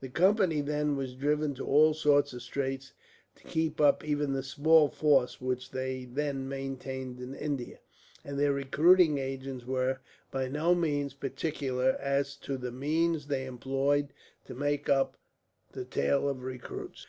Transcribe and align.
The 0.00 0.08
Company, 0.08 0.62
then, 0.62 0.96
were 0.96 1.06
driven 1.08 1.52
to 1.56 1.66
all 1.66 1.92
sorts 1.92 2.32
of 2.32 2.40
straits 2.40 2.94
to 3.34 3.44
keep 3.44 3.82
up 3.82 4.02
even 4.02 4.32
the 4.32 4.42
small 4.42 4.88
force 4.88 5.42
which 5.42 5.72
they 5.72 6.06
then 6.06 6.48
maintained 6.48 7.20
in 7.20 7.34
India, 7.34 7.80
and 8.24 8.38
their 8.40 8.54
recruiting 8.54 9.18
agents 9.18 9.66
were, 9.66 9.98
by 10.30 10.48
no 10.48 10.74
means, 10.74 11.12
particular 11.12 11.90
as 12.00 12.34
to 12.36 12.56
the 12.56 12.72
means 12.72 13.26
they 13.26 13.44
employed 13.44 14.14
to 14.46 14.54
make 14.54 14.88
up 14.88 15.18
the 15.72 15.84
tale 15.84 16.30
of 16.30 16.44
recruits. 16.44 17.06